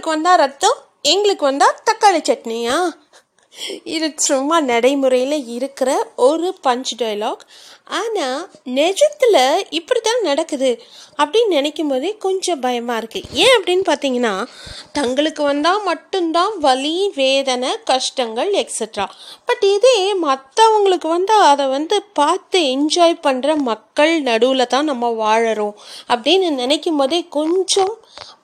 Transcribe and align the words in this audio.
உங்களுக்கு 0.00 0.16
வந்தால் 0.16 0.38
ரத்தம் 0.38 0.78
எங்களுக்கு 1.02 1.44
வந்தால் 1.44 1.80
தக்காளி 1.84 2.20
சட்னியா? 2.20 2.76
இது 3.84 4.06
சும்மா 4.16 4.56
நடைமுறையில் 4.60 5.46
இருக்கிற 5.46 5.90
ஒரு 6.16 6.48
பஞ்ச் 6.62 6.92
டைலாக் 6.98 7.42
ஆனால் 7.98 8.40
நிஜத்தில் 8.74 9.38
இப்படி 9.70 10.00
தான் 10.00 10.22
நடக்குது 10.22 10.70
அப்படின்னு 11.18 11.56
நினைக்கும் 11.56 11.90
போதே 11.92 12.10
கொஞ்சம் 12.18 12.60
பயமாக 12.60 13.00
இருக்குது 13.00 13.28
ஏன் 13.40 13.54
அப்படின்னு 13.56 13.84
பார்த்தீங்கன்னா 13.88 14.32
தங்களுக்கு 14.92 15.42
வந்தால் 15.42 15.82
மட்டும்தான் 15.82 16.54
வலி 16.60 16.94
வேதனை 17.16 17.70
கஷ்டங்கள் 17.84 18.50
எக்ஸட்ரா 18.60 19.06
பட் 19.48 19.64
இதே 19.70 19.96
மற்றவங்களுக்கு 20.24 21.08
வந்து 21.08 21.34
அதை 21.44 21.66
வந்து 21.68 21.98
பார்த்து 22.12 22.60
என்ஜாய் 22.70 23.16
பண்ணுற 23.24 23.56
மக்கள் 23.62 24.14
நடுவில் 24.22 24.70
தான் 24.70 24.90
நம்ம 24.90 25.10
வாழறோம் 25.20 25.74
அப்படின்னு 26.08 26.50
நினைக்கும் 26.56 27.00
போதே 27.00 27.20
கொஞ்சம் 27.30 27.94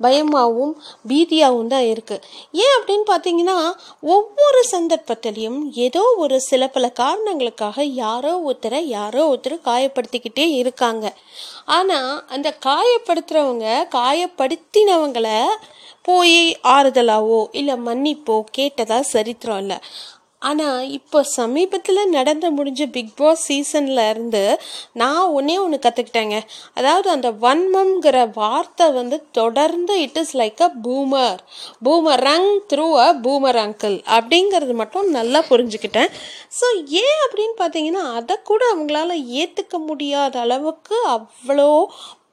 பயமாகவும் 0.00 0.74
பீதியாகவும் 1.08 1.70
தான் 1.70 1.86
இருக்குது 1.90 2.24
ஏன் 2.58 2.74
அப்படின்னு 2.76 3.06
பார்த்தீங்கன்னா 3.08 3.56
ஒவ்வொரு 4.10 4.60
சந்தர்ப்பத்திலையும் 4.72 5.60
ஏதோ 5.80 6.02
ஒரு 6.18 6.36
சில 6.46 6.68
பல 6.68 6.86
காரணங்களுக்காக 7.00 7.84
யாரோ 7.96 8.32
ஒருத்தரை 8.46 8.80
யாரோ 8.90 9.22
ஒருத்தர் 9.36 9.56
காயப்படுத்திக்கிட்டே 9.64 10.46
இருக்காங்க. 10.62 11.14
ஆனால் 11.64 12.24
அந்த 12.28 12.48
காயப்படுத்துகிறவங்க 12.66 13.68
காயப்படுத்தினவங்கள 13.96 15.28
போய் 16.02 16.56
ஆறுதலாவோ 16.62 17.46
இல்லை 17.50 17.74
மன்னிப்போ 17.74 18.34
கேட்டதா 18.58 19.00
சரித்திரம் 19.00 19.58
இல்லை. 19.58 19.78
ஆனால் 20.42 20.88
இப்போ 20.90 21.18
சமீபத்தில் 21.30 22.00
நடந்து 22.08 22.48
முடிஞ்ச 22.56 22.82
பிக் 22.90 23.14
பாஸ் 23.16 23.44
சீசனில் 23.46 24.02
இருந்து 24.10 24.42
நான் 24.92 25.32
ஒன்றே 25.32 25.56
ஒன்று 25.58 25.78
கற்றுக்கிட்டேங்க 25.78 26.36
அதாவது 26.74 27.08
அந்த 27.10 27.28
வன்மம்ங்கிற 27.42 28.18
வார்த்தை 28.34 28.86
வந்து 28.92 29.18
தொடர்ந்து 29.32 29.94
it 30.02 30.18
is 30.18 30.34
like 30.36 30.62
a 30.62 30.70
boomer 30.84 31.40
boomerang 32.28 32.50
through 32.72 32.86
a 32.98 33.08
boomer 33.24 33.60
uncle 33.62 33.96
அப்படிங்கிறது 34.16 34.74
மட்டும் 34.74 35.08
நல்லா 35.10 35.42
புரிஞ்சுக்கிட்டேன். 35.50 36.12
ஸோ 36.58 36.66
ஏன் 37.02 37.18
அப்படின்னு 37.24 37.56
பார்த்தீங்கன்னா 37.58 38.04
அதை 38.18 38.36
கூட 38.44 38.62
அவங்களால 38.74 39.10
ஏற்றுக்க 39.40 39.78
முடியாத 39.88 40.34
அளவுக்கு 40.40 40.98
அவ்வளோ 41.16 41.70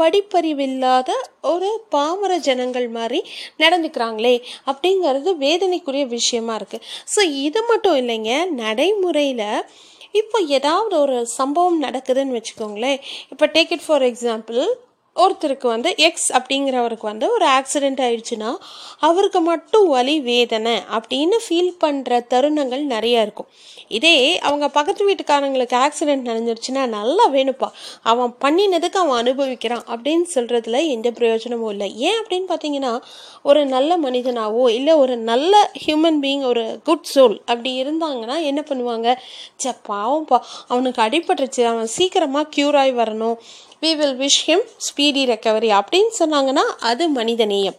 படிப்பறிவில்லாத 0.00 1.10
ஒரு 1.40 1.68
பாமர 1.90 2.38
ஜனங்கள் 2.38 2.88
மாதிரி 2.88 3.20
நடந்துக்கிறாங்களே 3.58 4.34
அப்படிங்கிறது 4.66 5.32
வேதனைக்குரிய 5.36 6.06
விஷயமா 6.06 6.56
இருக்குது 6.56 6.84
ஸோ 7.14 7.22
இது 7.30 7.62
மட்டும் 7.62 7.96
இல்லைங்க 7.96 8.32
நடைமுறையில் 8.54 9.48
இப்போ 10.12 10.38
ஏதாவது 10.48 10.94
ஒரு 10.98 11.26
சம்பவம் 11.26 11.82
நடக்குதுன்னு 11.82 12.36
வச்சுக்கோங்களேன். 12.36 12.98
இப்போ 13.30 13.46
டேக் 13.46 13.72
இட் 13.72 13.86
ஃபார் 13.86 14.02
எக்ஸாம்பிள் 14.02 14.60
ஒருத்தருக்கு 15.22 15.66
வந்து 15.74 15.90
எக்ஸ் 16.08 16.30
அப்படிங்கிறவருக்கு 16.38 17.06
வந்து 17.12 17.26
ஒரு 17.32 17.46
ஆக்சிடெண்ட் 17.58 18.00
ஆயிடுச்சுன்னா 18.06 18.50
அவருக்கு 19.08 19.40
மட்டும் 19.40 19.86
வலி 19.88 20.16
வேதனை 20.20 20.74
அப்படின்னு 20.98 21.38
ஃபீல் 21.46 21.72
பண்ணுற 21.84 22.20
தருணங்கள் 22.32 22.84
நிறைய 22.94 23.24
இருக்கும். 23.26 23.48
இதே 23.88 24.38
அவங்க 24.38 24.66
பக்கத்து 24.68 25.02
வீட்டுக்காரங்களுக்கு 25.08 25.76
ஆக்சிடெண்ட் 25.84 26.28
நடந்துருச்சுன்னா 26.30 26.82
நல்லா 26.96 27.24
வேணுப்பா 27.32 27.68
அவன் 28.02 28.32
பண்ணினதுக்கு 28.44 28.98
அவன் 29.02 29.20
அனுபவிக்கிறான் 29.22 29.84
அப்படின்னு 29.94 30.26
சொல்கிறதுல 30.34 30.80
எந்த 30.88 31.10
பிரயோஜனமும் 31.10 31.70
இல்லை. 31.70 31.88
ஏன் 32.08 32.18
அப்படின்னு 32.22 32.48
பார்த்தீங்கன்னா 32.52 32.92
ஒரு 33.42 33.60
நல்ல 33.74 33.98
மனிதனாவோ 33.98 34.64
இல்லை 34.78 34.94
ஒரு 34.94 35.16
நல்ல 35.30 35.70
ஹியூமன் 35.86 36.20
பீயிங் 36.24 36.44
ஒரு 36.52 36.64
குட் 36.84 37.08
சோல் 37.14 37.38
அப்படி 37.44 37.72
இருந்தாங்கன்னா 37.82 38.36
என்ன 38.50 38.60
பண்ணுவாங்க? 38.68 39.08
சே 39.56 39.70
பாவம்ப்பா. 39.88 40.40
அவனுக்கு 40.68 41.02
அடிபட்டுருச்சு. 41.02 41.64
அவன் 41.64 41.86
சீக்கிரமாக 41.86 42.50
க்யூர் 42.56 42.76
ஆகி 42.76 42.94
வரணும். 43.02 43.38
We 43.80 43.90
will 43.96 44.18
wish 44.18 44.42
him 44.46 44.66
speedy 44.86 45.22
recovery 45.32 45.70
அப்படின்னு 45.78 46.12
சொன்னாங்கன்னா 46.18 46.64
அது 46.90 47.04
மனிதநேயம். 47.14 47.76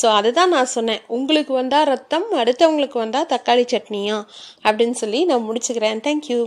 ஸோ 0.00 0.06
அதுதான் 0.06 0.50
நான் 0.50 0.74
சொன்னேன். 0.74 1.00
உங்களுக்கு 1.06 1.52
வந்தால் 1.54 1.84
ரத்தம் 1.84 2.26
அடுத்தவங்களுக்கு 2.32 2.98
வந்தால் 3.04 3.26
தக்காளி 3.26 3.64
சட்னியா? 3.72 4.18
அப்படின்னு 4.64 4.90
சொல்லி 4.90 5.24
நான் 5.24 5.46
முடிச்சுக்கிறேன். 5.50 6.00
தேங்க்யூ 6.08 6.38